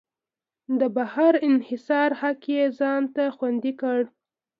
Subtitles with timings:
[0.79, 3.99] د بهر انحصار حق یې ځان ته خوندي کړ.